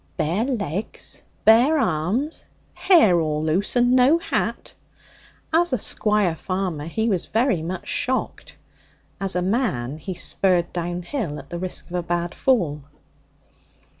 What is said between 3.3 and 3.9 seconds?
loose,